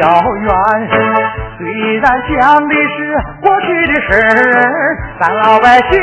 [0.00, 0.48] 遥远
[1.58, 2.96] 虽然讲的是
[3.40, 4.36] 过去的事儿
[5.20, 6.00] 咱老百姓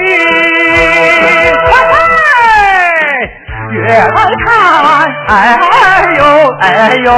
[3.72, 4.10] 越来
[4.46, 4.50] 看
[5.28, 6.22] 哎哎呦
[6.60, 7.12] 哎呦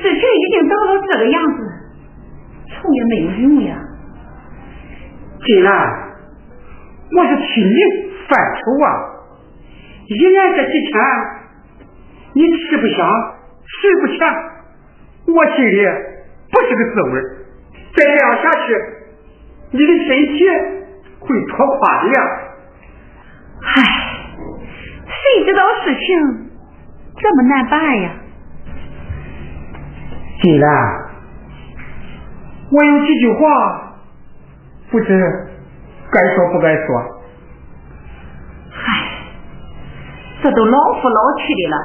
[0.00, 1.58] 事情已经到了这个样子，
[2.68, 3.76] 愁也没有用呀。
[5.44, 5.70] 金兰，
[7.16, 7.74] 我是替你
[8.28, 8.86] 犯愁啊！
[10.06, 10.92] 一年这几天，
[12.34, 12.98] 你吃不香，
[13.66, 14.18] 睡不甜，
[15.26, 15.78] 我心里
[16.50, 17.22] 不是个滋味
[17.94, 18.74] 再这样下去，
[19.72, 20.38] 你的身体
[21.20, 22.18] 会拖垮的呀！
[23.62, 23.76] 唉，
[25.06, 26.06] 谁知道事情
[27.16, 28.10] 这么难办呀？
[30.40, 30.68] 金兰，
[32.70, 33.94] 我有几句话，
[34.90, 35.20] 不知
[36.12, 36.86] 该说不该说。
[38.72, 38.78] 唉，
[40.42, 41.76] 这都老夫老妻的了，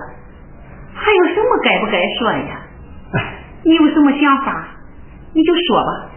[0.93, 2.59] 还有什么该不该说的呀？
[3.63, 4.67] 你有什么想法，
[5.33, 6.11] 你就说吧。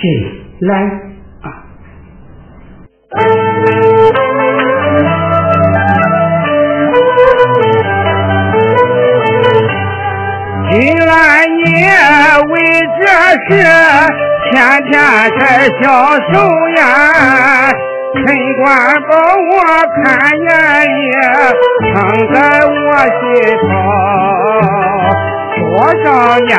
[0.00, 1.05] 金兰
[13.06, 13.62] 这是
[14.50, 14.52] 天
[14.90, 14.92] 天
[15.38, 15.40] 在
[15.80, 15.84] 消
[16.32, 16.34] 愁
[16.70, 16.80] 呀，
[18.12, 18.18] 陈
[18.56, 18.66] 官
[19.08, 19.50] 把我
[19.94, 20.04] 看
[20.40, 20.44] 眼
[20.88, 20.98] 里，
[21.94, 21.94] 藏
[22.32, 22.36] 在
[22.66, 22.74] 我
[23.06, 23.16] 心
[23.62, 23.64] 头。
[25.56, 25.62] 多
[26.02, 26.06] 少
[26.40, 26.50] 年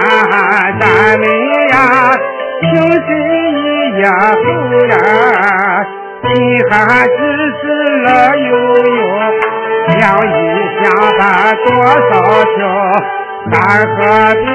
[0.79, 0.83] 咱
[1.19, 1.23] 们
[1.69, 1.75] 呀，
[2.61, 3.07] 情深
[3.53, 4.45] 意呀厚
[4.87, 4.93] 呀，
[6.23, 6.25] 心
[6.69, 6.71] 还
[7.07, 7.11] 只
[7.59, 7.61] 是
[8.03, 8.07] 乐
[8.37, 8.49] 悠
[8.95, 8.99] 悠，
[9.89, 10.29] 想一
[10.81, 10.85] 想
[11.19, 11.21] 咱
[11.65, 11.67] 多
[12.09, 12.11] 少
[12.55, 12.57] 秋。
[13.51, 13.55] 咱
[13.95, 13.95] 何
[14.35, 14.45] 必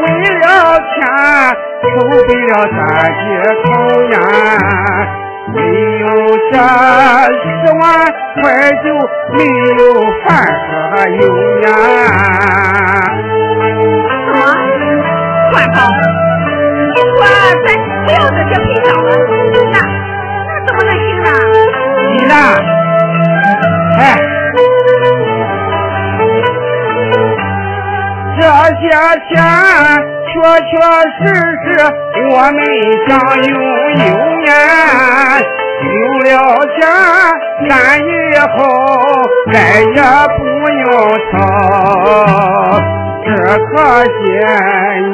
[0.00, 0.04] 为
[0.40, 0.44] 了
[0.78, 0.94] 钱
[1.82, 1.84] 偷
[2.26, 2.78] 背了咱
[3.08, 3.30] 的
[3.64, 3.66] 头
[4.10, 4.14] 呀？
[5.54, 5.56] 没
[6.00, 6.06] 有
[6.50, 7.44] 这十
[7.78, 7.82] 万
[8.40, 8.42] 块
[8.82, 8.86] 就
[9.36, 9.38] 没
[9.78, 9.80] 有
[10.24, 10.26] 饭
[10.68, 10.70] 和
[11.20, 11.22] 油
[11.60, 11.66] 呀！
[14.32, 14.34] 啊，
[15.50, 15.76] 官宝，
[16.94, 17.20] 你说
[17.64, 17.66] 咱
[18.04, 19.08] 不要这些赔偿了，
[19.72, 19.76] 那那
[20.66, 21.26] 怎么能行呢？
[22.16, 22.34] 你呢？
[23.98, 24.00] 哎。
[28.42, 28.90] 这些
[29.28, 29.32] 钱
[30.26, 30.34] 确
[30.66, 30.74] 确
[31.16, 31.22] 实
[31.62, 31.64] 实
[32.28, 32.58] 我们
[33.06, 33.54] 想拥
[33.94, 34.02] 有
[34.46, 34.50] 呀，
[35.86, 35.94] 有
[36.24, 36.26] 了
[36.74, 36.76] 钱
[37.68, 38.10] 咱以
[38.56, 38.58] 后
[39.52, 40.02] 再也
[40.36, 40.40] 不
[40.74, 40.84] 用
[41.30, 41.32] 愁。
[43.24, 43.28] 只
[43.68, 43.70] 可
[44.02, 44.10] 惜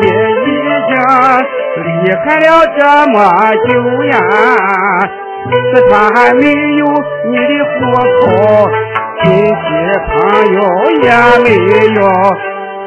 [0.00, 0.48] 你已
[0.88, 0.90] 经
[1.84, 1.86] 离
[2.24, 2.48] 开了
[2.78, 2.80] 这
[3.12, 3.14] 么
[3.68, 3.68] 久
[4.04, 4.16] 呀，
[5.52, 6.82] 四川还没有
[7.26, 7.76] 你的户
[8.22, 8.26] 口，
[9.22, 9.52] 亲戚
[10.06, 10.16] 朋
[10.54, 10.58] 友
[11.02, 11.06] 也
[11.44, 11.46] 没
[11.92, 12.00] 有。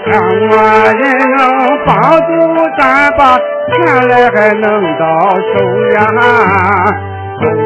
[0.06, 0.54] 让我
[0.94, 1.02] 人
[1.38, 1.40] 能
[1.86, 1.92] 帮
[2.26, 2.30] 助
[2.78, 2.82] 咱
[3.18, 3.74] 把钱
[4.08, 4.64] 来还能
[4.98, 5.04] 到
[5.40, 5.52] 手
[5.94, 6.00] 呀，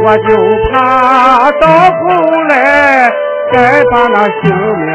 [0.03, 0.29] 我就
[0.69, 0.73] 怕
[1.59, 1.63] 到
[2.01, 2.03] 后
[2.49, 2.53] 来
[3.51, 3.55] 再
[3.91, 4.89] 把那性命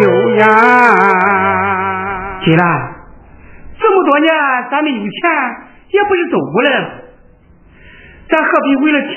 [0.36, 0.42] 呀。
[2.44, 2.62] 金兰，
[3.78, 4.28] 这么多年
[4.70, 5.06] 咱们有钱
[5.90, 6.84] 也不是走过来了，
[8.28, 9.10] 咱何必为了钱，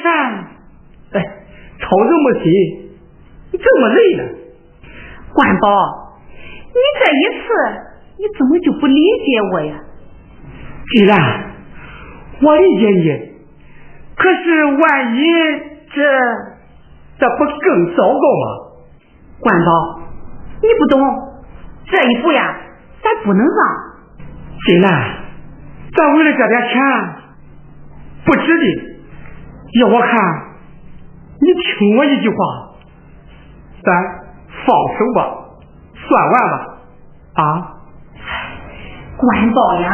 [1.14, 1.16] 哎，
[1.80, 2.46] 操这么心，
[3.54, 4.24] 这么累呢？
[5.34, 6.05] 管宝。
[6.76, 7.46] 你这一次，
[8.18, 9.80] 你怎么就不理解我呀？
[10.94, 11.18] 既然
[12.42, 13.32] 我理解你，
[14.18, 15.24] 可是万一
[15.90, 16.04] 这
[17.18, 18.46] 这不更糟糕吗？
[19.40, 20.00] 关宝，
[20.62, 21.00] 你不懂，
[21.86, 22.58] 这一步呀，
[23.02, 23.58] 咱不能让。
[24.68, 24.92] 金兰，
[25.96, 26.74] 咱为了这点钱，
[28.26, 28.66] 不值得。
[29.80, 30.12] 要我看，
[31.40, 32.36] 你听我一句话，
[33.82, 33.94] 咱
[34.66, 35.45] 放手吧。
[36.08, 36.54] 算完吧，
[37.36, 37.44] 啊！
[39.18, 39.90] 关宝呀！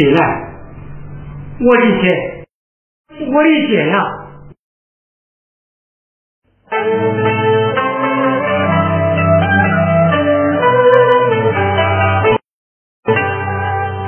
[0.00, 0.18] 进来，
[1.60, 2.46] 我理解，
[3.30, 3.94] 我理解呀。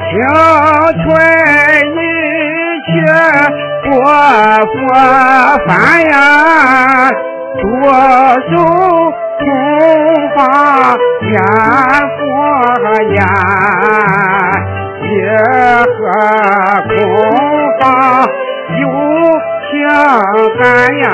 [0.08, 0.16] 青
[1.02, 1.04] 春
[1.92, 2.00] 一
[2.86, 2.90] 去
[3.90, 3.92] 过
[4.72, 4.72] 复
[5.66, 5.70] 返
[6.06, 6.14] 呀，
[7.60, 7.62] 多
[8.48, 8.50] 手
[9.40, 9.44] 空
[10.34, 10.40] 房
[11.20, 11.28] 天
[12.16, 12.20] 赋。
[13.14, 13.20] 呀，
[15.12, 15.20] 夜
[15.84, 16.00] 河
[16.88, 16.90] 空
[17.80, 17.82] 房
[18.80, 18.82] 有
[19.68, 19.70] 情
[20.58, 20.62] 感
[20.98, 21.04] 呀，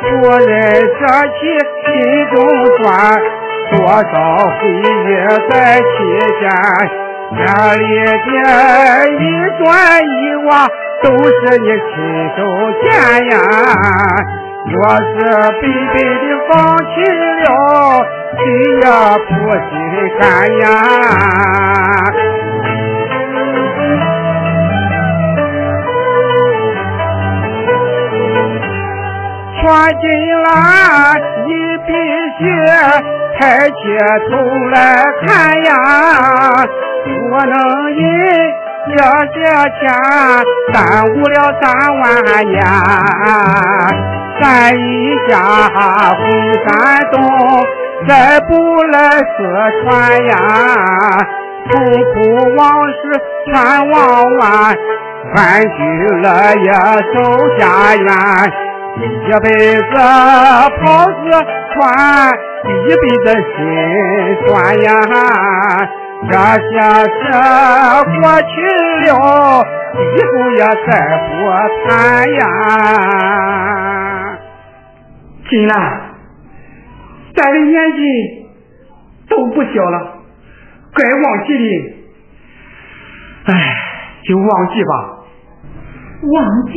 [0.00, 0.50] 故人
[0.80, 1.00] 舍
[1.38, 1.40] 弃
[1.84, 1.88] 心
[2.32, 2.34] 中
[2.78, 2.82] 酸，
[3.72, 4.12] 多少
[4.58, 5.10] 回忆
[5.50, 5.84] 在期
[6.40, 6.42] 间。
[7.34, 7.38] 家
[7.74, 8.28] 里的
[9.18, 9.22] 一
[9.58, 9.64] 砖
[10.02, 10.12] 一
[10.46, 10.50] 瓦
[11.02, 11.94] 都是你亲
[12.36, 12.38] 手
[12.82, 12.84] 建
[13.30, 13.32] 呀，
[14.70, 15.12] 若是
[15.60, 15.62] 白
[15.92, 16.84] 白的放弃
[17.42, 17.44] 了，
[18.38, 18.40] 谁
[18.80, 18.84] 也
[19.28, 19.30] 不
[19.68, 19.70] 心
[20.20, 20.20] 甘
[20.60, 20.64] 呀。
[29.62, 30.04] 穿进
[30.42, 30.50] 来，
[31.46, 31.50] 你
[31.86, 31.90] 必
[32.38, 32.42] 须
[33.38, 33.40] 抬
[33.70, 33.74] 起
[34.28, 34.30] 头
[34.70, 34.76] 来
[35.24, 35.30] 看
[35.62, 35.70] 呀。
[37.04, 37.54] 不能
[37.96, 38.02] 因
[38.88, 38.92] 这
[39.32, 39.38] 些
[39.78, 39.80] 钱
[40.72, 40.76] 耽
[41.08, 41.64] 误了三
[42.00, 42.02] 万
[42.44, 42.54] 年，
[44.40, 44.42] 咱
[44.76, 44.82] 一
[45.28, 45.32] 家
[46.18, 46.20] 回
[46.66, 46.68] 山
[47.12, 47.16] 东，
[48.08, 48.50] 再不
[48.82, 49.30] 来四
[49.84, 49.86] 川
[50.26, 50.30] 呀。
[51.70, 51.72] 痛
[52.12, 52.14] 苦
[52.56, 53.00] 往事
[53.46, 53.50] 全
[53.90, 53.96] 忘
[54.38, 54.42] 完，
[55.36, 55.78] 安居
[56.20, 56.26] 乐
[56.56, 56.66] 业
[57.14, 57.16] 守
[57.56, 57.62] 家
[57.94, 58.08] 园，
[58.94, 59.00] 一
[59.40, 59.82] 辈子
[60.80, 61.14] 跑四
[61.72, 61.80] 川，
[62.64, 63.58] 一辈子心
[64.46, 64.46] 酸
[64.82, 64.88] 呀。
[66.30, 66.70] 这些
[67.02, 67.20] 事
[68.20, 68.52] 过去
[69.08, 69.10] 了，
[69.96, 70.90] 以后也再
[71.26, 71.30] 不
[71.88, 71.90] 谈
[72.34, 72.40] 呀。
[75.48, 75.74] 金兰，
[77.34, 77.98] 咱的年纪
[79.28, 79.96] 都不小了，
[80.94, 81.64] 该忘记的，
[83.46, 83.50] 哎，
[84.24, 84.92] 就忘记吧。
[86.22, 86.36] 忘
[86.72, 86.74] 记？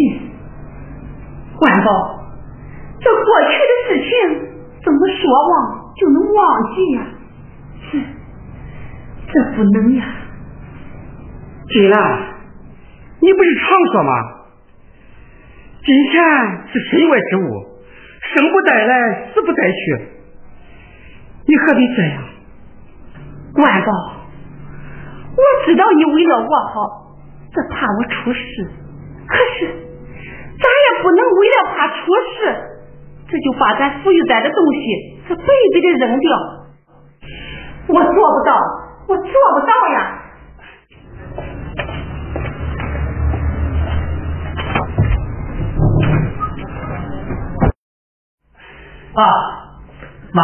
[1.61, 2.19] 万宝，
[2.99, 4.11] 这过去的事情
[4.83, 5.19] 怎么说
[5.49, 6.97] 忘就能忘记呀？
[7.91, 7.99] 是。
[9.27, 10.05] 这不能呀，
[11.67, 12.19] 金兰，
[13.19, 14.11] 你不是常说吗？
[15.83, 16.13] 金钱
[16.71, 17.41] 是身外之物，
[18.21, 19.75] 生不带来，死不带去，
[21.47, 22.23] 你何必这样？
[23.55, 23.91] 万宝，
[25.31, 27.17] 我知道你为了我好，
[27.51, 28.69] 这怕我出事，
[29.27, 29.84] 可是
[30.57, 31.95] 咱也不能为了怕出
[32.39, 32.39] 事，
[33.27, 36.29] 这就把咱富裕咱的东西这白白的扔掉，
[37.87, 38.85] 我做不到。
[39.07, 39.97] 我做不到呀！
[49.13, 49.23] 爸
[50.33, 50.41] 妈，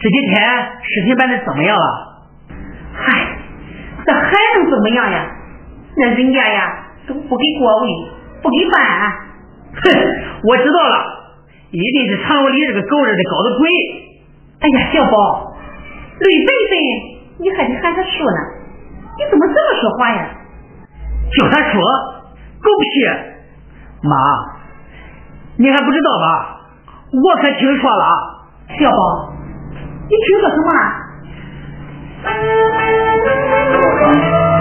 [0.00, 0.34] 这几天
[0.82, 1.84] 事情办的怎么样了？
[2.94, 3.38] 嗨，
[4.06, 5.26] 这还能怎么样呀？
[5.98, 7.88] 那人家呀都不给过位，
[8.42, 8.76] 不给办。
[9.78, 9.84] 哼，
[10.44, 10.94] 我知道了，
[11.70, 13.68] 一定是常有理这个狗日的搞的鬼。
[14.60, 15.54] 哎呀，小宝，
[16.18, 16.72] 吕贝贝。
[17.40, 18.38] 你还得喊他叔呢，
[19.16, 20.28] 你怎么这么说话呀？
[21.38, 22.90] 叫他叔，狗屁！
[24.02, 24.16] 妈，
[25.56, 26.58] 你还不知道吧？
[27.12, 28.04] 我可听说了。
[28.80, 29.32] 小宝，
[30.08, 30.68] 你听说什么？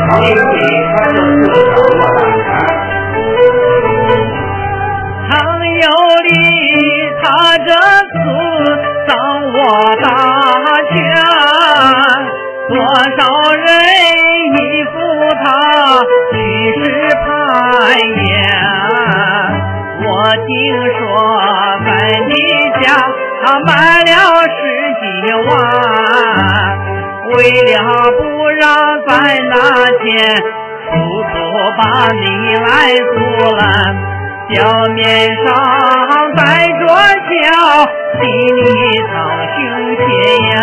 [0.07, 0.09] 常
[5.79, 5.87] 有
[6.23, 6.29] 理，
[7.21, 7.25] 他
[7.59, 8.15] 这次
[9.07, 9.09] 掌
[9.53, 9.55] 握
[10.01, 10.05] 大
[10.89, 10.95] 权。
[12.69, 12.75] 多
[13.17, 13.19] 少
[13.53, 13.65] 人
[14.53, 14.95] 依附
[15.43, 15.45] 他，
[16.31, 16.35] 举
[16.83, 16.85] 世
[17.23, 17.25] 攀
[17.99, 18.25] 岩。
[19.99, 20.05] 我
[20.47, 20.47] 听
[20.97, 20.99] 说
[21.85, 21.87] 在
[22.27, 22.31] 你
[22.81, 22.85] 家
[23.43, 24.11] 他卖了
[24.43, 24.57] 十
[25.01, 25.03] 几
[25.47, 25.49] 万，
[27.35, 27.37] 为
[27.73, 27.75] 了
[28.17, 28.19] 不
[28.59, 28.65] 让
[29.07, 29.11] 咱
[29.49, 29.55] 拿
[30.01, 30.05] 钱，
[30.91, 30.93] 处
[31.31, 31.33] 处
[31.77, 31.81] 把
[32.13, 32.65] 你来
[33.13, 33.15] 阻
[33.55, 33.61] 拦。
[34.49, 34.63] 表
[34.95, 35.03] 面
[35.43, 35.45] 上
[36.35, 37.45] 带着笑，
[38.21, 38.23] 心
[38.55, 38.63] 里
[39.11, 39.13] 藏
[39.53, 39.57] 胸
[39.97, 40.01] 怯
[40.51, 40.55] 呀。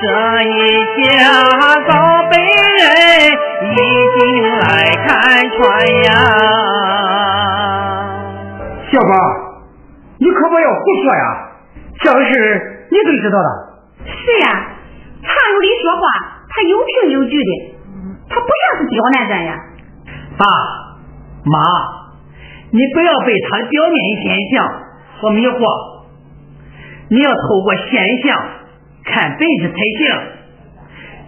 [0.00, 0.04] 这
[0.42, 0.48] 一
[0.96, 1.04] 下
[1.88, 1.90] 早
[2.30, 2.80] 被人
[3.66, 3.76] 已
[4.18, 4.20] 经
[4.60, 4.64] 来
[5.04, 5.06] 看
[5.50, 5.58] 穿
[6.04, 6.08] 呀！
[8.90, 9.12] 小宝，
[10.18, 11.22] 你可不要胡说呀！
[12.02, 13.48] 这事你怎知道的？
[14.06, 14.46] 是呀，
[15.20, 16.00] 常有理说话，
[16.48, 17.50] 他有凭有据的，
[18.30, 19.58] 他不像是刁难咱呀。
[20.38, 20.46] 爸
[21.44, 21.58] 妈，
[22.72, 24.64] 你不要被他的表面现象
[25.20, 25.58] 所迷惑，
[27.08, 28.58] 你要透过现象。
[29.02, 30.00] 看本质才行。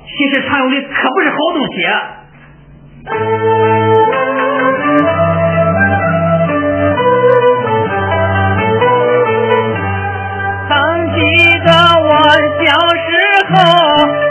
[0.07, 1.75] 其实常有的可不是好东西。
[10.69, 10.71] 曾
[11.15, 11.19] 记
[11.65, 11.69] 得
[12.05, 12.09] 我
[12.61, 12.65] 小
[13.03, 13.11] 时
[13.49, 13.55] 候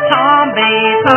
[0.10, 0.12] 常
[0.54, 0.60] 被
[1.04, 1.10] 他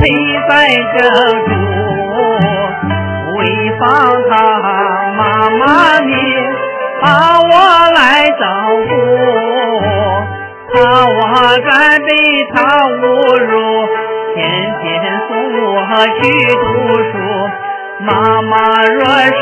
[0.00, 0.02] 陪
[0.48, 0.50] 在
[0.96, 0.98] 这
[1.46, 1.50] 住，
[3.36, 3.38] 为
[3.78, 3.84] 防
[4.30, 4.32] 他。
[5.18, 5.60] 妈妈，
[6.00, 6.12] 你
[7.02, 7.04] 把
[7.38, 7.52] 我
[7.92, 7.98] 来
[8.30, 8.42] 照
[8.88, 8.92] 顾，
[10.72, 11.20] 怕我
[11.68, 12.08] 再被
[12.54, 12.56] 他
[12.88, 12.98] 侮
[13.44, 13.52] 辱，
[14.34, 14.38] 天
[14.80, 14.82] 天
[15.28, 15.30] 送
[15.62, 15.68] 我
[16.18, 16.18] 去
[16.54, 16.64] 读
[17.12, 17.12] 书。
[18.00, 18.08] 妈
[18.40, 18.56] 妈
[18.94, 19.36] 若是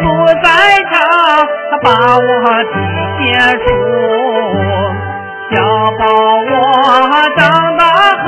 [0.00, 0.04] 不
[0.42, 0.46] 在
[0.90, 0.96] 场，
[1.82, 1.86] 把
[2.16, 2.26] 我
[2.64, 3.22] 写
[3.66, 3.68] 书，
[5.52, 5.56] 小
[5.98, 6.00] 宝
[6.48, 6.50] 我
[7.36, 7.38] 长
[7.76, 7.82] 大
[8.24, 8.26] 后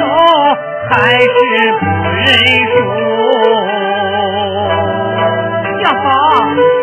[0.90, 1.26] 还是
[1.78, 2.26] 不认
[2.66, 2.75] 输。
[5.85, 6.79] 小宝。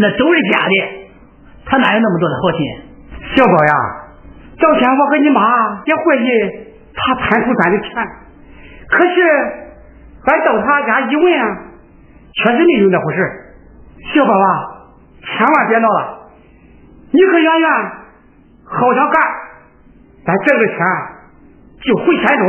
[0.00, 0.74] 那都是假的，
[1.66, 2.58] 他哪有那么多的好心？
[3.36, 3.74] 小宝呀，
[4.58, 5.42] 早前我和你妈
[5.84, 6.26] 也怀疑
[6.94, 7.90] 他贪图咱的钱，
[8.88, 9.14] 可是
[10.24, 11.58] 咱到他家一问啊，
[12.32, 13.20] 确实没有那回事。
[14.14, 14.48] 小宝啊，
[15.20, 16.30] 千万别闹了，
[17.12, 17.70] 你和圆圆
[18.64, 19.22] 好上干，
[20.24, 20.76] 咱挣个钱
[21.82, 22.48] 就回山东，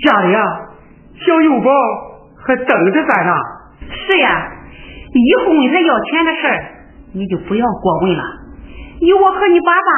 [0.00, 0.42] 家里啊
[1.14, 1.70] 小幼宝
[2.44, 3.32] 还等着咱呢。
[3.92, 4.56] 是呀。
[5.18, 6.64] 以后问他要钱的事儿，
[7.12, 8.22] 你就不要过问了，
[9.00, 9.90] 有我和你爸爸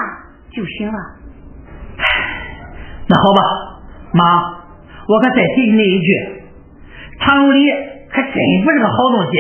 [0.51, 0.99] 就行了。
[3.09, 3.41] 那好吧，
[4.15, 4.25] 妈，
[5.09, 6.43] 我可再提醒你一句，
[7.19, 7.71] 唐有礼
[8.11, 8.33] 还真
[8.65, 9.33] 不是个好东西。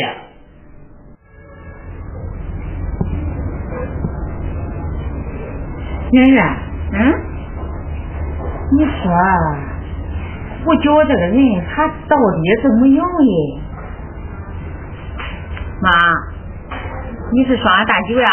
[6.12, 6.44] 圆圆，
[6.92, 6.98] 嗯，
[8.76, 9.00] 你说
[10.62, 13.58] 胡椒这个人，他到底怎么样嘞？
[15.82, 15.90] 妈，
[17.32, 18.28] 你是说俺大舅呀？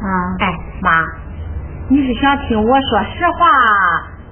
[0.00, 0.06] 啊，
[0.40, 0.90] 哎，妈，
[1.88, 3.46] 你是想听我说实话，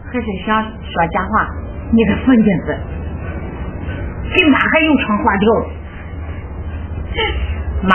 [0.07, 1.47] 还是想说假话？
[1.93, 2.75] 你个疯劲子，
[4.35, 5.47] 给妈还有窗花条？
[7.85, 7.95] 妈，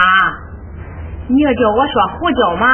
[1.27, 2.67] 你要叫我说胡椒嘛？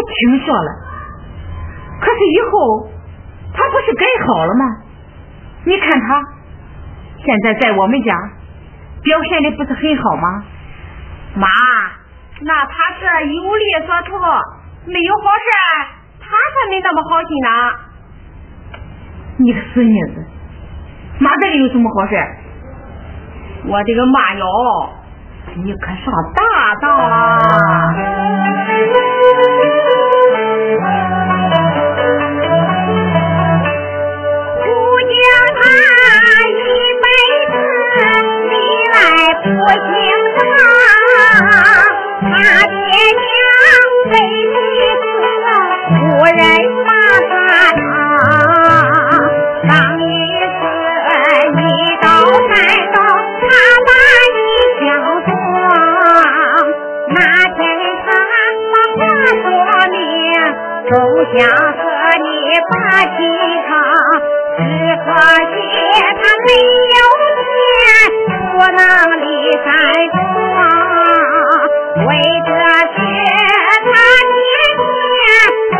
[0.00, 0.70] 听说了，
[2.00, 2.88] 可是以后
[3.54, 4.64] 他不是改好了吗？
[5.64, 6.22] 你看他
[7.24, 8.12] 现在在我们家
[9.02, 10.44] 表现的不是很好吗？
[11.34, 11.48] 妈，
[12.40, 14.18] 那他是有利所图，
[14.86, 15.48] 没有好事，
[16.20, 17.48] 他才没那么好心呢。
[19.38, 20.26] 你个死妮子，
[21.18, 22.16] 妈这里有什么好事？
[23.66, 24.44] 我这个妈哟，
[25.54, 26.42] 你可上大
[26.80, 27.92] 当啦
[34.62, 34.66] 姑
[35.08, 35.14] 娘
[35.58, 35.62] 她
[36.48, 36.60] 一
[37.02, 37.04] 辈
[37.50, 37.54] 子
[38.48, 38.52] 历
[38.92, 38.96] 来
[39.42, 39.90] 不行
[40.38, 40.42] 当
[42.22, 42.32] 她
[42.66, 42.72] 爹
[43.20, 43.30] 娘
[44.10, 44.12] 为
[44.48, 44.54] 妻
[45.00, 45.04] 子
[46.00, 46.40] 无人
[46.86, 46.90] 骂
[47.28, 47.91] 她
[61.32, 61.80] 想和
[62.22, 62.26] 你
[62.70, 62.72] 把
[63.16, 63.18] 亲
[63.66, 63.70] 长，
[64.58, 64.60] 只
[64.96, 65.06] 可
[65.50, 65.54] 惜
[66.20, 66.48] 他没
[66.92, 66.96] 有
[67.40, 67.50] 钱，
[68.52, 68.80] 不能
[69.20, 69.26] 离。
[69.62, 69.66] 山
[70.12, 70.34] 庄，
[72.06, 72.08] 为
[72.44, 72.96] 这事
[73.64, 73.70] 他
[74.32, 74.34] 年
[74.98, 75.16] 年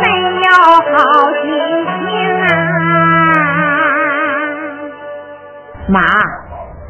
[0.01, 0.05] 没
[0.41, 0.47] 有
[0.87, 0.91] 好
[1.41, 1.43] 心
[1.85, 2.01] 情
[2.39, 2.45] 啊！
[5.89, 5.99] 妈，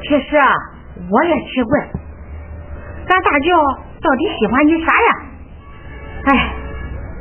[0.04, 0.44] 其实啊，
[1.10, 1.72] 我也奇怪，
[3.10, 3.48] 咱大舅
[4.02, 5.10] 到底喜欢你啥呀？
[6.26, 6.32] 哎，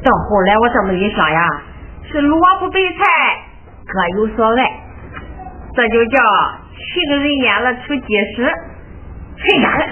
[0.05, 1.63] 到后来我这么一想呀，
[2.11, 2.99] 是萝卜白菜
[3.87, 4.81] 各有所爱，
[5.75, 6.19] 这就叫
[6.75, 8.53] 情人眼了出鸡屎，
[9.37, 9.87] 谁家的？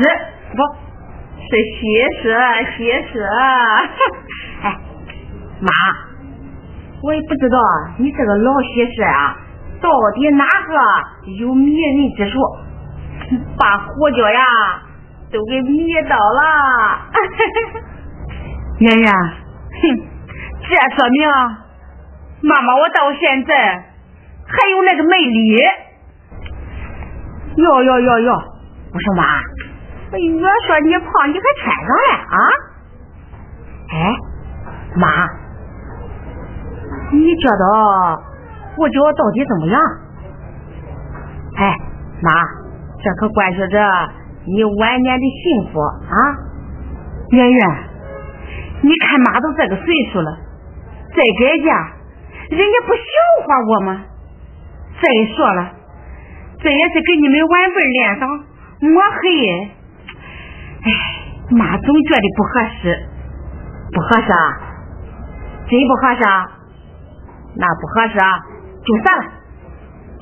[0.52, 0.58] 不
[1.42, 1.80] 是喜
[2.22, 2.36] 事
[2.76, 3.22] 喜事。
[4.62, 4.76] 哎，
[5.60, 5.70] 妈，
[7.02, 7.58] 我也不知道
[7.98, 9.36] 你这个老喜事啊，
[9.80, 12.38] 到底哪个有迷人之处，
[13.58, 14.42] 把胡椒呀
[15.32, 16.98] 都给迷倒了。
[18.80, 19.12] 圆圆，
[19.82, 19.82] 哼，
[20.62, 21.28] 这说明
[22.42, 23.54] 妈妈我到现在
[24.46, 25.58] 还有那个魅力。
[27.56, 29.24] 哟哟哟哟，我说妈，
[30.12, 30.18] 越
[30.66, 32.36] 说你胖，你还穿上了啊？
[33.92, 34.14] 哎，
[34.96, 35.06] 妈，
[37.10, 37.64] 你觉得
[38.78, 39.80] 我脚到底怎么样？
[41.56, 41.76] 哎，
[42.22, 42.30] 妈，
[43.02, 44.08] 这可关系着
[44.46, 46.14] 你晚年的幸福啊！
[47.30, 47.89] 圆圆，
[48.82, 50.38] 你看妈都这个岁数了，
[51.10, 51.92] 再改嫁，
[52.50, 53.02] 人家不笑
[53.46, 54.04] 话我吗？
[55.02, 55.72] 再说了，
[56.58, 58.28] 这也是给你们晚辈脸上
[58.80, 59.70] 抹黑。
[60.82, 60.90] 哎，
[61.50, 63.06] 妈总觉得不合适，
[63.92, 64.44] 不合适，啊，
[65.68, 66.46] 真不合适，啊？
[67.56, 68.40] 那不合适啊，
[68.84, 69.24] 就算了，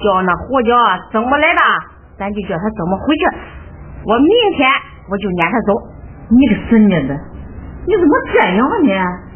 [0.02, 0.74] 叫那胡椒
[1.12, 1.60] 怎么来的，
[2.18, 3.26] 咱就叫他怎么回去。
[4.04, 4.68] 我明天
[5.10, 5.74] 我就撵他走。
[6.30, 7.20] 你个孙女子，
[7.88, 9.28] 你怎么这样呢？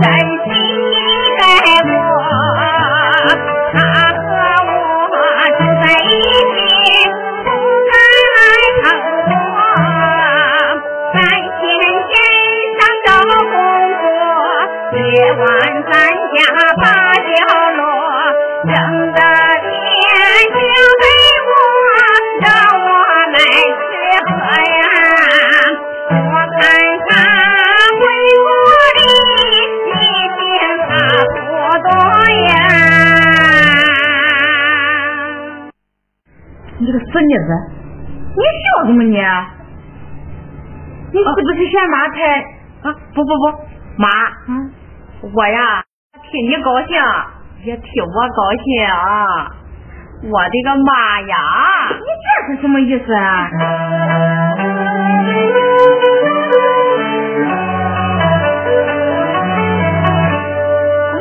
[0.00, 0.27] 孙
[42.18, 42.26] 是嫌
[42.82, 42.94] 妈太啊？
[43.14, 43.42] 不不不，
[43.96, 44.08] 妈，
[44.48, 44.70] 嗯，
[45.34, 45.84] 我呀
[46.30, 46.88] 替你高兴，
[47.64, 49.50] 也替我高兴啊！
[50.24, 51.34] 我的个妈呀！
[51.90, 53.48] 你这是什么意思啊？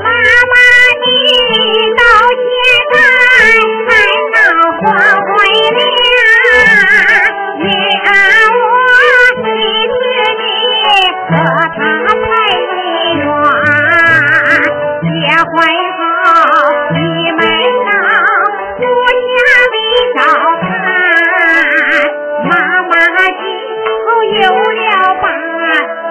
[0.03, 0.09] 妈
[0.51, 0.55] 妈，
[1.03, 1.05] 你
[1.95, 2.01] 到
[2.41, 2.49] 现
[2.93, 2.95] 在
[3.87, 3.89] 还
[4.33, 4.35] 能
[4.79, 4.81] 活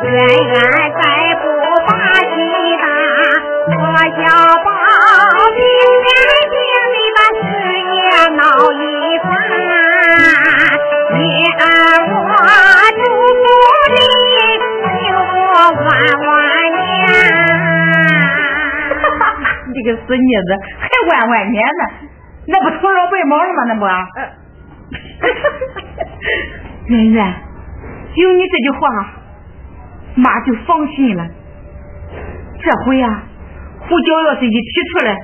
[0.07, 0.55] 远远
[0.95, 1.03] 再
[1.43, 1.45] 不
[1.85, 1.91] 把
[2.21, 2.31] 气
[2.79, 2.87] 打，
[3.75, 4.23] 我小
[4.63, 4.69] 宝
[5.57, 5.61] 明
[6.05, 6.07] 天
[6.53, 6.55] 定
[6.95, 7.99] 的把事业
[8.37, 8.41] 闹
[8.73, 8.81] 一
[9.19, 9.29] 番。
[11.13, 11.19] 你
[11.59, 11.61] 儿
[12.15, 12.15] 我
[12.95, 13.01] 祝
[13.35, 13.45] 福
[13.91, 13.99] 你
[14.93, 14.95] 幸
[15.27, 15.59] 福万
[16.25, 16.31] 万
[16.71, 16.79] 年。
[18.89, 19.51] 哈哈哈！
[19.67, 21.83] 你这个死妮子还万万年呢？
[22.47, 23.61] 那不徒劳白毛了吗？
[23.67, 23.85] 那不？
[23.85, 23.91] 哈
[25.33, 25.83] 哈哈！
[26.87, 27.19] 圆圆，
[28.15, 29.16] 有你这句话。
[30.17, 31.29] 妈就放心了，
[32.59, 33.23] 这回呀，
[33.81, 35.15] 胡椒要是一提出来，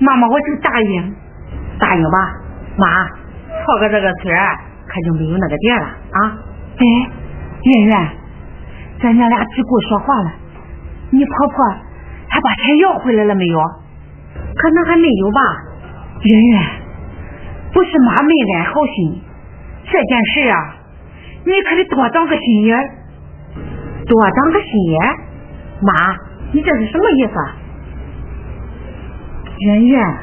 [0.00, 1.14] 妈妈我就答应，
[1.78, 2.34] 答应吧，
[2.76, 4.34] 妈，错过这个村
[4.86, 6.38] 可就没有那个店了啊！
[6.76, 6.84] 哎，
[7.62, 8.08] 圆圆，
[9.00, 10.32] 咱娘俩只顾说话了，
[11.10, 11.56] 你婆婆
[12.28, 13.58] 她把钱要回来了没有？
[14.56, 15.40] 可能还没有吧。
[16.22, 16.62] 圆圆，
[17.72, 19.22] 不是妈没安好心，
[19.84, 20.76] 这件事啊，
[21.44, 22.97] 你可得多长个心眼。
[24.08, 25.00] 多长个心眼，
[25.82, 25.92] 妈，
[26.52, 27.34] 你这是什么意思？
[29.58, 30.18] 圆圆。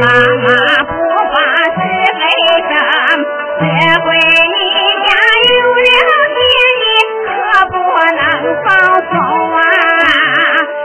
[0.00, 0.48] 妈妈，
[0.84, 0.90] 不
[1.32, 1.34] 发
[1.74, 1.76] 是
[2.14, 2.22] 为
[2.68, 2.70] 什
[3.18, 3.20] 么，
[3.58, 3.62] 这
[4.00, 4.06] 回
[4.54, 4.58] 你
[5.04, 5.08] 家
[5.50, 5.90] 有了
[6.36, 6.40] 爹，
[6.78, 6.82] 你
[7.26, 7.26] 可
[7.66, 7.74] 不
[8.14, 8.20] 能
[8.64, 8.66] 放
[9.10, 9.12] 手
[9.56, 9.58] 啊，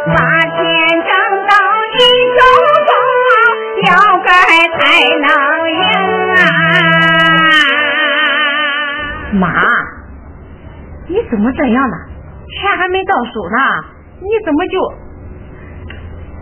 [0.08, 0.52] 把钱
[0.98, 1.12] 挣
[1.46, 1.54] 到
[1.94, 1.98] 你
[2.34, 2.40] 手
[2.90, 2.92] 中。
[3.86, 4.28] 要该
[4.78, 4.82] 才
[5.20, 5.28] 能
[5.70, 5.84] 赢
[6.34, 6.40] 啊。
[9.34, 9.44] 妈，
[11.08, 11.98] 你怎么这样呢？
[12.50, 13.58] 钱还没到手呢，
[14.22, 14.94] 你怎么就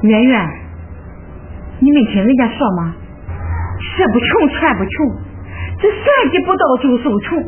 [0.07, 0.60] 圆圆？
[1.81, 2.93] 你没听人家说吗？
[3.81, 5.11] 吃不穷，钱不穷，
[5.79, 7.43] 这算计不到就受穷。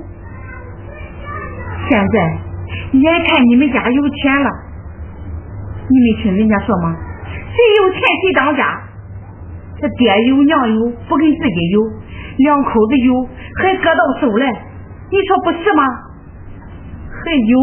[1.87, 2.37] 现在
[2.93, 4.49] 眼看你们家有钱了，
[5.87, 6.95] 你没听人家说吗？
[7.29, 8.81] 谁有钱谁当家。
[9.79, 11.81] 这爹有娘有，不跟自己有，
[12.37, 14.51] 两口子有，还搁到手来，
[15.11, 15.83] 你说不是吗？
[17.11, 17.53] 还有。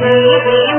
[0.00, 0.08] 心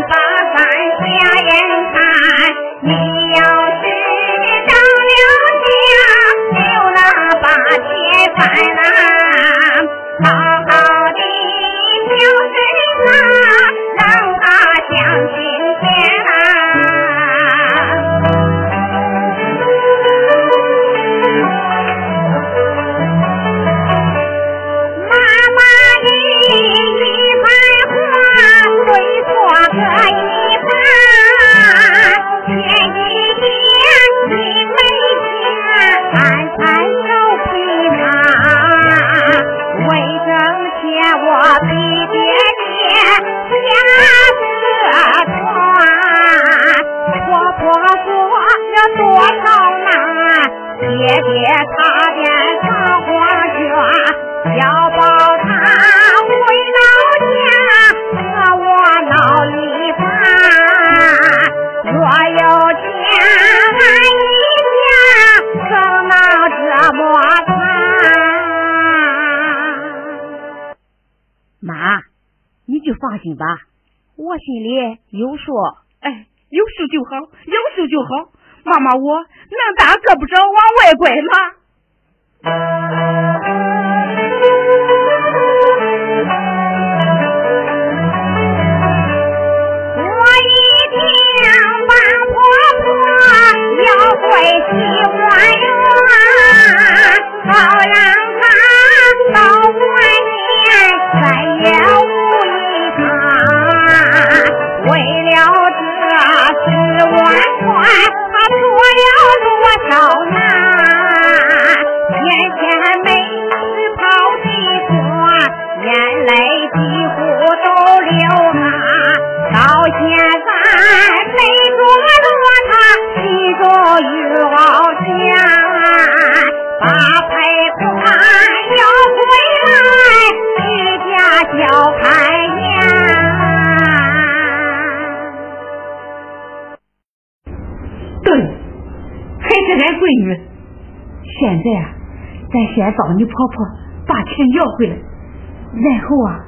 [143.21, 143.63] 你婆婆
[144.07, 146.41] 把钱要回来，然后啊，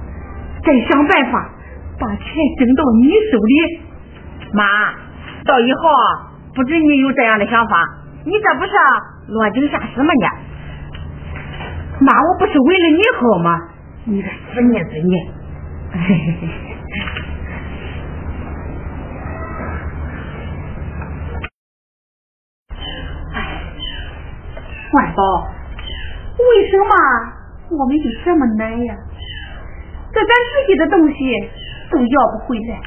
[0.66, 1.52] 再想办法
[2.00, 2.26] 把钱
[2.58, 3.80] 整到你手里。
[4.54, 4.66] 妈，
[5.46, 7.78] 到以后啊，不准你有这样的想法，
[8.26, 8.72] 你这不是
[9.28, 10.12] 落井下石吗？
[10.16, 10.24] 你，
[12.04, 13.70] 妈，我不是为了你好吗？
[14.06, 15.14] 你个死孽子你！
[24.94, 25.53] 万宝。
[26.54, 26.86] 为什么
[27.72, 28.96] 我们就这么难呀？
[30.14, 31.16] 这咱自己的东西
[31.90, 32.80] 都要不回来，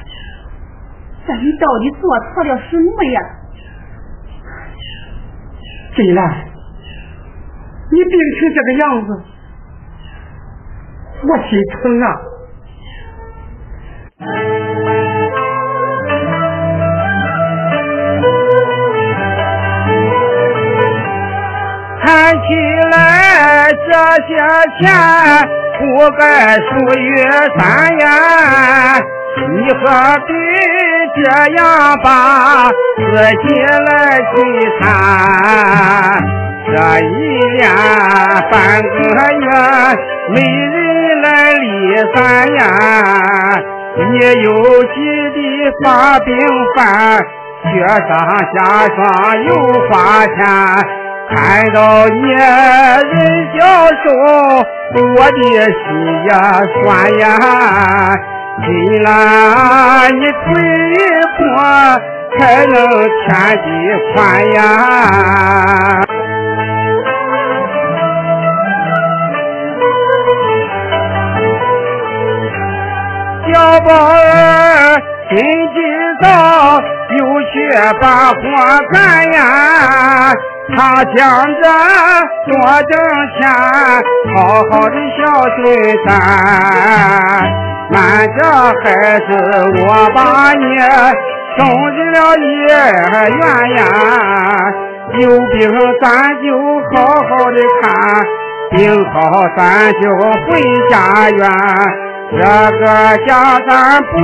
[1.27, 3.19] 咱们到底做错了什么呀？
[5.97, 6.45] 金兰，
[7.91, 9.09] 你病成这个样子，
[11.23, 12.05] 我心疼啊！
[21.99, 22.86] 看起来
[23.89, 23.93] 这
[24.27, 24.29] 些
[24.79, 24.83] 钱
[25.79, 25.81] 不
[26.17, 26.21] 该
[26.55, 26.61] 属
[26.99, 27.07] 于
[27.57, 27.61] 咱
[27.99, 28.05] 呀，
[29.49, 29.79] 你何
[30.27, 30.29] 必
[31.15, 31.21] 这
[31.55, 31.57] 样
[32.03, 32.07] 把
[32.97, 33.01] 自
[33.47, 33.87] 己来
[34.19, 34.35] 摧
[34.81, 34.83] 残？
[36.67, 37.07] 这一
[37.55, 37.61] 年
[38.51, 38.91] 半个
[39.39, 39.47] 月
[40.33, 40.75] 没人
[41.21, 41.65] 来理
[42.13, 42.17] 咱
[42.55, 42.59] 呀，
[44.11, 44.47] 你又
[44.93, 44.95] 急
[45.33, 45.37] 的
[45.83, 45.85] 发
[46.19, 46.27] 病
[46.75, 46.79] 犯。
[47.63, 48.09] 雪上
[48.53, 48.57] 加
[48.95, 48.95] 霜
[49.43, 49.49] 又
[49.89, 49.91] 花
[50.27, 50.35] 钱，
[51.29, 51.35] 看
[51.73, 52.39] 到你人
[53.59, 53.59] 消
[54.03, 54.05] 瘦，
[55.15, 55.77] 我的心
[56.23, 56.29] 也
[56.81, 56.85] 酸
[57.19, 57.23] 呀。
[58.63, 58.67] 金
[59.03, 59.07] 兰，
[60.15, 60.35] 你腿
[60.93, 60.95] 一
[61.37, 61.39] 跛，
[62.39, 62.73] 才能
[63.27, 63.27] 天
[63.61, 63.65] 地
[64.13, 64.15] 宽
[64.53, 64.57] 呀。
[73.53, 74.17] 小宝儿，
[75.29, 75.35] 今
[75.73, 75.77] 今
[76.21, 76.25] 早
[77.09, 77.17] 又
[77.51, 77.53] 去
[77.99, 78.35] 把活
[78.91, 78.95] 干
[79.33, 79.37] 呀，
[80.75, 81.63] 他想着
[82.45, 82.51] 多
[82.89, 82.91] 挣
[83.39, 83.41] 钱，
[84.35, 84.35] 好
[84.69, 85.19] 好的孝
[85.55, 85.57] 顺
[86.05, 86.09] 咱。
[87.93, 87.95] 俺
[88.37, 88.39] 这
[88.83, 88.85] 孩
[89.19, 89.29] 子，
[89.81, 90.17] 我把
[90.53, 90.63] 你
[91.57, 91.59] 送
[91.95, 92.69] 进了医院
[93.77, 93.79] 呀，
[95.19, 95.57] 有病
[96.01, 96.05] 咱
[96.43, 96.45] 就
[96.91, 96.95] 好
[97.29, 97.85] 好的看，
[98.71, 98.77] 病
[99.13, 99.15] 好
[99.55, 100.03] 咱就
[100.47, 100.47] 回
[100.89, 100.93] 家
[101.29, 101.41] 园。
[102.29, 102.35] 这
[102.77, 102.85] 个
[103.25, 103.29] 家
[103.67, 103.71] 咱
[104.03, 104.15] 不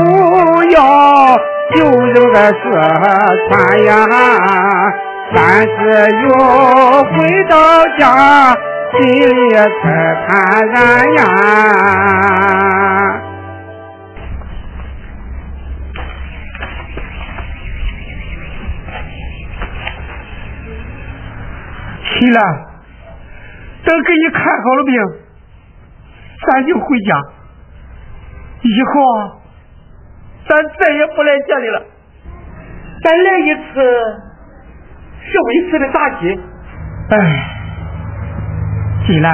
[0.66, 0.78] 要，
[1.74, 2.54] 就扔在四
[3.50, 3.52] 川
[3.86, 3.94] 呀。
[5.36, 5.68] 但是
[6.22, 6.30] 又
[7.06, 7.56] 回到
[7.98, 8.02] 家，
[8.92, 9.82] 心里才
[10.28, 10.30] 坦
[10.68, 10.76] 然
[11.16, 11.20] 呀。
[22.06, 22.40] 起来，
[23.84, 24.94] 等给你看好了病，
[26.46, 27.10] 咱就回家。
[28.62, 29.20] 以后啊，
[30.48, 31.82] 咱再也不来这里了。
[33.04, 33.74] 咱来一次
[35.26, 36.40] 是为次的打击。
[37.10, 37.16] 哎，
[39.08, 39.34] 金兰，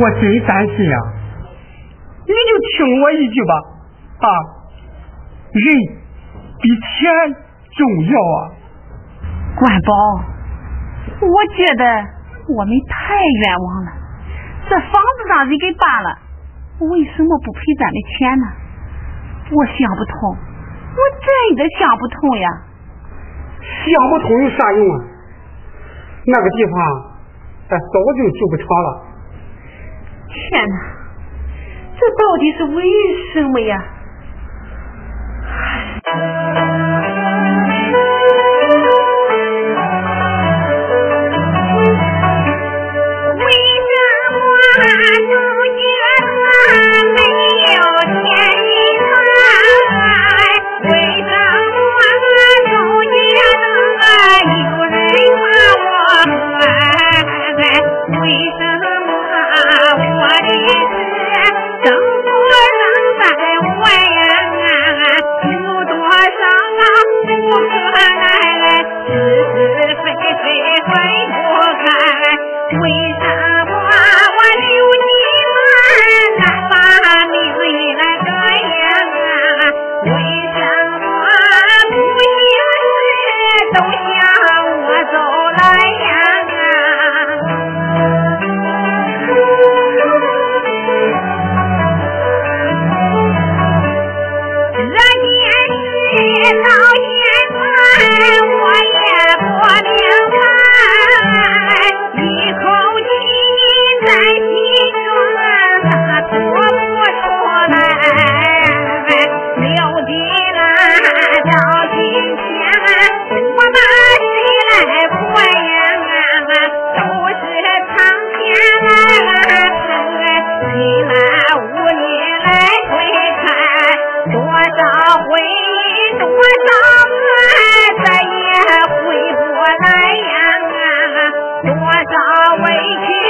[0.00, 0.98] 我真担心呀。
[2.26, 3.54] 你就听我一句吧，
[4.20, 4.28] 啊，
[5.52, 5.64] 人
[6.60, 7.36] 比钱
[7.76, 8.36] 重要啊。
[9.56, 9.92] 关宝，
[11.20, 11.84] 我觉得
[12.48, 13.92] 我们太冤枉了，
[14.68, 16.18] 这房子让人给扒了。
[16.90, 18.46] 为什么不赔咱的钱呢？
[19.52, 22.48] 我想不通，我真的想不通呀！
[23.64, 25.04] 想不通有啥用啊？
[26.26, 26.86] 那个地方啊
[27.68, 29.02] 早就住不成了。
[30.28, 30.76] 天哪，
[31.94, 32.82] 这到底是为
[33.32, 33.84] 什么呀？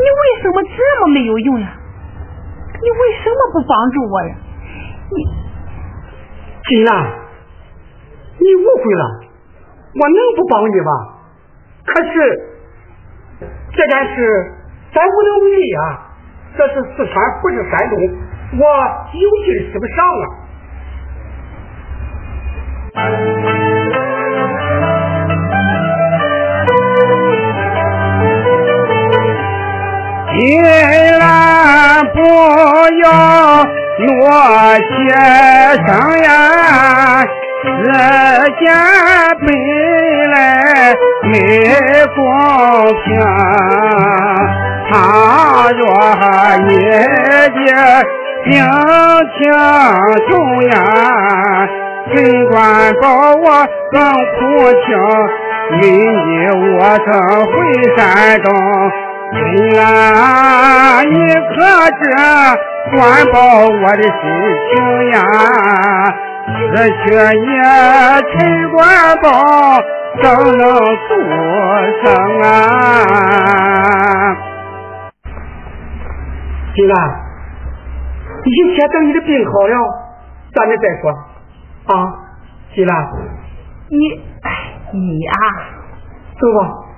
[0.00, 1.76] 你为什么这么没有用呀？
[2.82, 4.34] 你为什么不帮助我呀？
[5.10, 5.16] 你，
[6.64, 7.12] 金兰，
[8.38, 9.04] 你误会了，
[9.94, 10.90] 我能不帮你吗？
[11.84, 12.10] 可是
[13.72, 14.52] 这件事
[14.94, 15.80] 咱无能为力啊，
[16.56, 17.98] 这是四川，不是山东。
[18.58, 18.64] 我
[19.12, 20.24] 有劲使不上啊！
[30.40, 32.18] 金兰不
[33.02, 33.04] 要
[34.06, 34.08] 落
[34.72, 34.88] 些
[35.86, 35.86] 声
[36.22, 36.28] 呀，
[37.62, 37.68] 世
[38.58, 38.64] 间
[39.38, 39.44] 本
[40.30, 40.34] 来
[41.24, 41.32] 没
[42.16, 42.18] 公
[43.04, 43.06] 平，
[44.90, 44.90] 倘
[45.76, 45.78] 若
[46.68, 46.90] 你的
[47.52, 47.60] 病
[49.36, 49.44] 情
[50.30, 50.32] 重
[50.70, 50.72] 呀，
[52.14, 52.16] 尽
[52.48, 52.56] 管
[53.02, 53.44] 保我
[53.92, 54.40] 更苦
[54.86, 54.88] 情，
[55.82, 56.24] 为你
[56.78, 57.06] 我曾
[57.44, 57.52] 回
[57.94, 58.00] 山
[58.40, 58.48] 东。
[59.32, 61.54] 亲啊，你可
[62.00, 62.02] 知
[62.92, 62.98] 管
[63.32, 64.10] 保我的心
[64.68, 64.70] 情
[65.10, 65.14] 呀？
[66.50, 66.58] 失
[66.88, 67.00] 去
[67.38, 67.46] 你
[68.32, 68.34] 陈
[68.72, 68.78] 管
[69.22, 69.26] 饱，
[70.20, 70.24] 怎
[70.58, 70.60] 能
[71.06, 71.10] 做
[72.02, 72.04] 生
[72.42, 72.44] 啊？
[76.74, 76.94] 金兰，
[78.44, 79.74] 一切等你的病好了，
[80.54, 81.02] 咱们再说。
[81.86, 81.90] 啊，
[82.74, 82.92] 金兰，
[83.88, 84.46] 你，哎，
[84.92, 85.32] 你啊，
[86.40, 86.89] 走吧。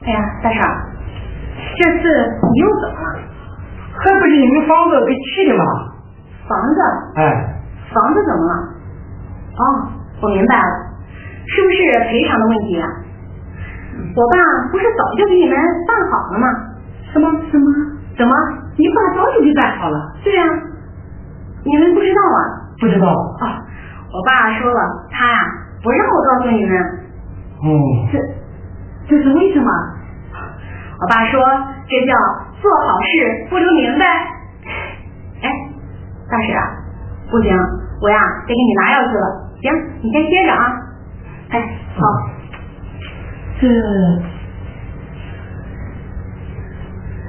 [0.00, 0.60] 大婶，
[1.76, 2.08] 这次
[2.52, 3.20] 你又怎么了？
[4.00, 5.64] 还不是你们房子给气的吗？
[6.48, 6.80] 房子？
[7.20, 7.20] 哎，
[7.92, 8.52] 房子怎么了？
[9.60, 9.62] 哦，
[10.22, 10.72] 我明白了，
[11.46, 12.88] 是不是赔偿的问题啊？
[14.16, 14.38] 我爸
[14.72, 15.54] 不是早就给你们
[15.86, 16.46] 办好了吗？
[17.12, 17.66] 什么什么？
[18.16, 18.32] 怎么？
[18.78, 20.12] 你爸早就给办好了？
[20.24, 20.42] 对呀，
[21.62, 22.40] 你们不知道啊？
[22.80, 23.06] 不知道。
[23.44, 23.60] 啊，
[24.08, 24.80] 我爸说了，
[25.12, 25.38] 他呀
[25.82, 26.72] 不让我告诉你们。
[27.60, 27.68] 哦。
[28.10, 28.18] 这
[29.10, 29.68] 这是为什么？
[31.00, 31.42] 我爸说
[31.88, 32.14] 这叫
[32.62, 34.04] 做好事不留名呗。
[35.42, 35.50] 哎，
[36.30, 36.62] 大婶啊，
[37.28, 37.52] 不行，
[38.00, 39.50] 我呀得给你拿药去了。
[39.60, 40.62] 行，你先歇着啊。
[41.50, 42.00] 哎，好。
[43.60, 43.66] 这，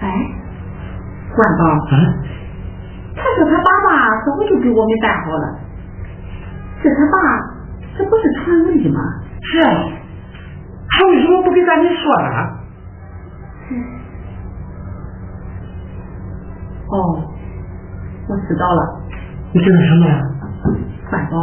[0.02, 0.06] 哎，
[1.34, 1.64] 万宝，
[3.16, 3.90] 他说他爸爸
[4.24, 5.58] 早就给我们办好了。
[6.84, 7.18] 这他爸，
[7.98, 9.00] 这不是传闻的吗？
[9.42, 9.70] 是啊，
[10.92, 12.30] 他为什么不给咱们说呢？
[16.88, 17.24] 哦，
[18.28, 18.80] 我知道了。
[19.54, 20.20] 你知道什么呀？
[21.10, 21.34] 反包。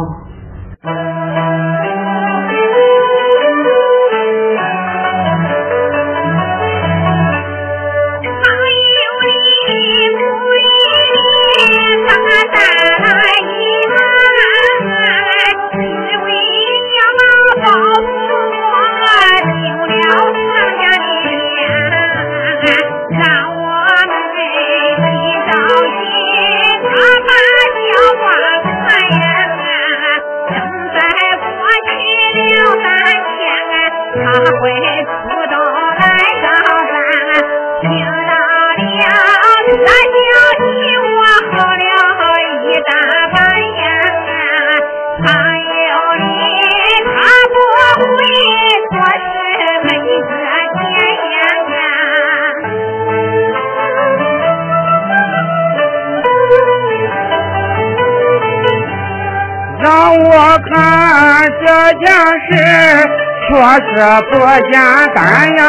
[63.49, 63.91] 事确实
[64.29, 64.33] 不
[64.71, 64.73] 简
[65.15, 65.19] 单
[65.57, 65.61] 呀，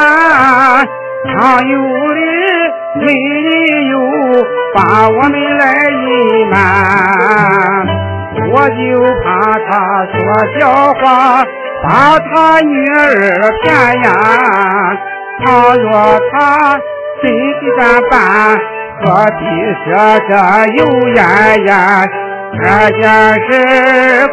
[1.33, 2.21] 常有的
[3.01, 3.93] 没理由
[4.75, 6.55] 把我们来隐瞒，
[8.53, 8.81] 我就
[9.23, 9.25] 怕
[9.67, 9.71] 他
[10.13, 10.19] 说
[10.59, 10.61] 笑
[10.95, 11.03] 话
[11.83, 13.01] 把他女儿
[13.63, 13.67] 骗
[14.03, 14.07] 呀。
[15.43, 15.47] 倘
[15.79, 15.89] 若
[16.33, 16.79] 他
[17.23, 18.21] 真的敢办，
[19.03, 19.41] 何必
[19.85, 19.89] 说
[20.29, 20.33] 这
[20.77, 20.79] 有
[21.09, 21.19] 言
[21.67, 21.73] 呀？
[22.63, 22.65] 这
[23.01, 23.03] 件
[23.49, 23.49] 事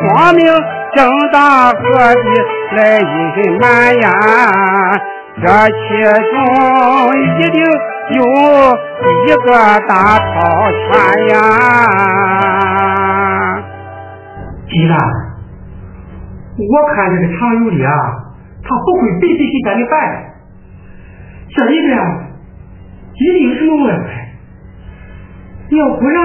[0.01, 0.41] 光明。
[0.95, 2.27] 正大何必
[2.77, 3.65] 来隐瞒
[3.97, 4.07] 呀？
[5.41, 5.77] 这其
[6.31, 6.37] 中
[7.17, 7.57] 一定
[8.11, 8.21] 有
[9.25, 9.49] 一个
[9.87, 10.25] 大套
[10.71, 10.85] 圈
[11.29, 11.35] 呀！
[14.67, 14.91] 鸡蛋，
[16.55, 17.91] 我看这个常有理啊，
[18.61, 19.95] 他不会白白给咱们办，
[21.55, 21.89] 这里边
[23.15, 24.09] 一定有什么问题，
[25.75, 26.15] 要不然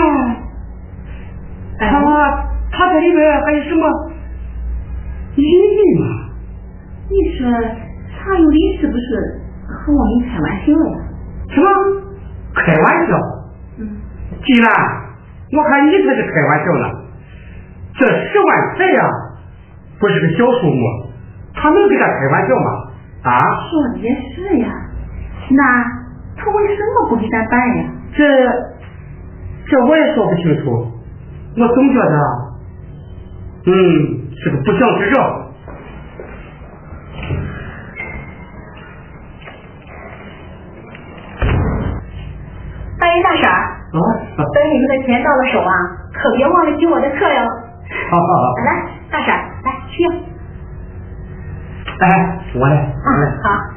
[1.78, 1.82] 他
[2.70, 3.88] 他这里边还有什么？
[5.34, 6.04] 隐秘嘛，
[7.08, 7.50] 你说
[8.10, 10.98] 常有理是不是和我们开玩笑呀？
[11.50, 11.66] 什么？
[12.54, 13.18] 开玩笑？
[13.78, 13.80] 嗯。
[14.44, 14.72] 金兰，
[15.52, 16.84] 我看你才是开玩笑呢。
[17.94, 19.02] 这十万财呀，
[20.00, 20.80] 不是个小数目，
[21.54, 22.70] 他能跟他开玩笑吗？
[23.24, 23.38] 啊？
[23.70, 24.68] 说的也是呀。
[25.50, 25.84] 那
[26.36, 27.84] 他为什么不给咱办呀？
[28.14, 28.24] 这，
[29.66, 30.70] 这我也说不清楚。
[31.54, 32.16] 我总觉得，
[33.66, 33.72] 嗯，
[34.34, 35.41] 是个不祥之兆。
[44.40, 45.72] 等你们的钱到了手啊，
[46.14, 47.40] 可别忘了听我的课哟。
[48.10, 48.54] 好好好。
[48.64, 48.70] 来，
[49.10, 50.04] 大婶儿，来去。
[52.00, 53.30] 哎，我来，我来。
[53.42, 53.71] 好。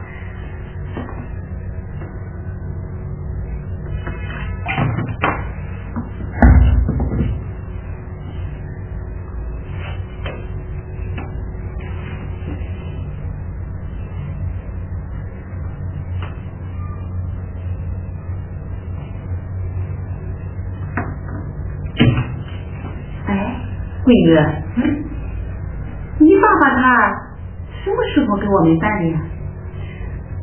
[24.05, 24.37] 桂玉，
[24.77, 25.03] 嗯，
[26.19, 27.09] 你爸爸他
[27.83, 29.19] 什么时候给我们办的呀？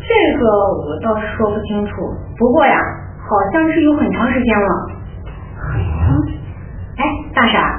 [0.02, 1.92] 这个我倒是说不清楚，
[2.36, 2.76] 不过呀，
[3.22, 4.68] 好像是有很长时间了。
[6.98, 7.78] 哎，大傻，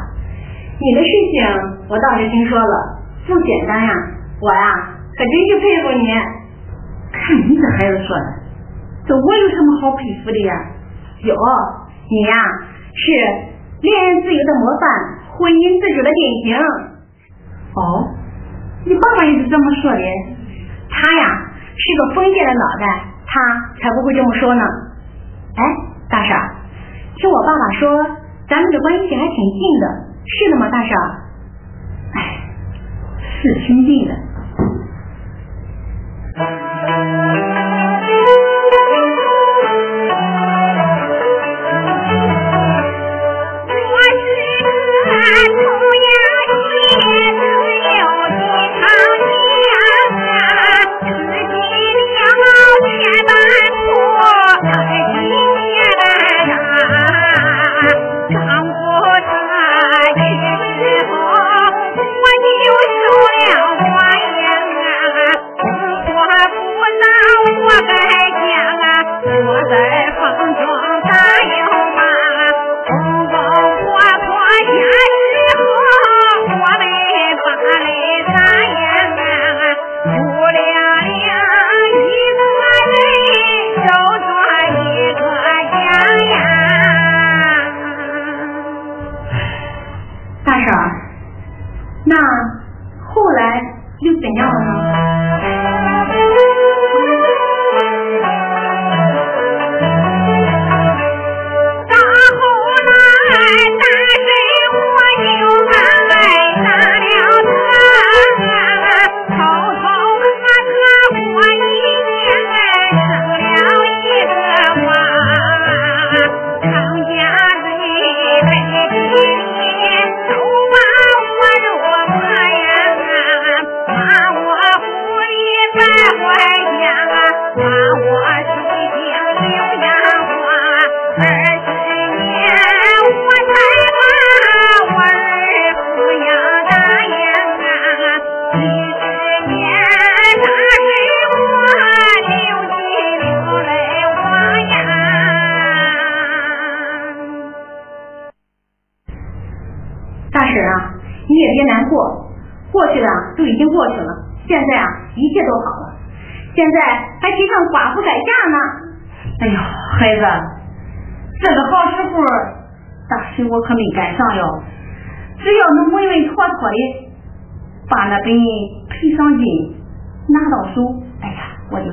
[0.79, 1.43] 你的事情
[1.89, 3.91] 我倒是听说了，不简单呀，
[4.39, 4.73] 我呀
[5.17, 6.07] 可真是佩服你。
[7.11, 8.25] 看你这孩子说的，
[9.05, 10.53] 这我有什么好佩服的呀？
[11.19, 11.35] 有，
[12.09, 12.33] 你呀
[12.95, 13.11] 是
[13.81, 15.12] 恋爱自由的模范。
[15.37, 16.53] 婚姻自主的典型。
[17.73, 18.13] 哦，
[18.85, 20.03] 你爸爸也是这么说的。
[20.89, 21.25] 他呀
[21.73, 22.85] 是个封建的脑袋，
[23.25, 23.39] 他
[23.81, 24.61] 才不会这么说呢。
[25.55, 25.63] 哎，
[26.09, 26.37] 大婶，
[27.17, 27.89] 听我爸爸说，
[28.47, 29.85] 咱们的关系还挺近的，
[30.25, 30.91] 是的吗，大婶？
[32.13, 32.45] 哎，
[33.41, 34.13] 是挺近的。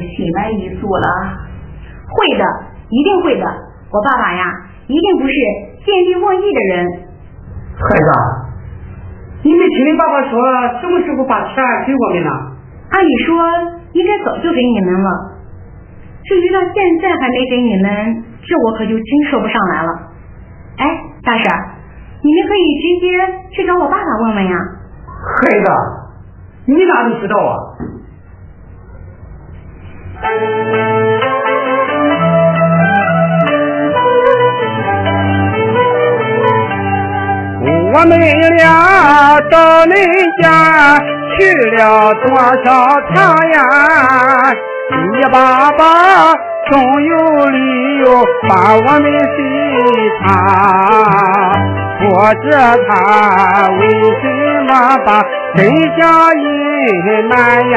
[0.00, 1.06] 心满意足了。
[2.08, 2.44] 会的，
[2.88, 3.44] 一定会的。
[3.92, 4.44] 我爸爸呀，
[4.86, 5.32] 一定不是
[5.84, 6.86] 见利忘义的人。
[7.76, 8.10] 孩子，
[9.44, 10.32] 你没听你爸爸说
[10.80, 12.30] 什么时候把钱给我们呢？
[12.90, 13.36] 按理说
[13.92, 15.08] 应该早就给你们了，
[16.24, 19.90] 至于到现在还没给你们，这我可就真说不上来了。
[20.78, 21.06] 哎。
[21.22, 21.44] 大婶，
[22.22, 23.04] 你们可以直接
[23.50, 24.56] 去找我爸爸问问呀。
[25.36, 25.70] 孩子，
[26.64, 27.69] 你哪里知道啊？
[37.92, 38.18] 我们
[38.56, 39.56] 俩到
[39.86, 39.92] 恁
[40.42, 40.44] 家
[41.38, 41.38] 去
[41.76, 42.24] 了多
[42.64, 42.68] 少
[43.14, 43.16] 趟
[43.50, 43.58] 呀？
[45.12, 45.80] 你爸爸
[46.70, 47.12] 总有
[47.48, 48.04] 理由
[48.48, 49.04] 把我们
[49.36, 49.38] 随
[50.22, 50.24] 他，
[52.00, 52.46] 或者
[52.88, 52.90] 他
[53.78, 53.80] 为
[54.20, 54.24] 什
[54.68, 54.70] 么
[55.04, 55.08] 把
[55.56, 55.58] 真
[55.98, 56.00] 相
[56.38, 56.44] 隐
[57.28, 57.34] 瞒
[57.70, 57.76] 呀？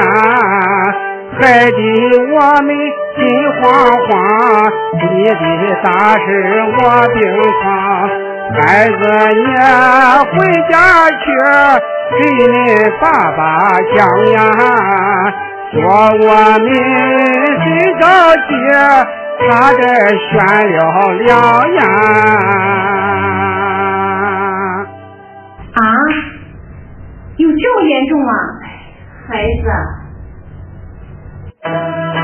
[1.39, 1.77] 害得
[2.31, 2.69] 我们
[3.15, 3.21] 心
[3.61, 3.61] 慌
[4.07, 4.11] 慌，
[4.99, 5.31] 你的
[5.84, 6.25] 大事
[6.77, 6.77] 我。
[7.13, 7.15] 病
[7.61, 7.67] 床，
[8.55, 8.93] 孩子
[9.36, 9.41] 你
[10.31, 10.34] 回
[10.69, 10.73] 家
[11.09, 11.23] 去。
[12.13, 12.55] 给你
[13.01, 13.41] 爸爸
[13.95, 13.97] 讲
[14.34, 14.39] 呀，
[15.71, 15.75] 说
[16.21, 16.29] 我
[16.59, 16.65] 们
[17.63, 17.65] 心
[17.99, 18.03] 着
[18.47, 18.51] 急，
[19.49, 19.81] 差点
[20.29, 20.31] 悬
[20.71, 20.77] 了
[21.13, 21.25] 两
[21.71, 21.79] 眼。
[25.73, 25.81] 啊，
[27.38, 28.31] 有这么严重啊，
[29.27, 30.03] 孩子。
[31.64, 32.22] 知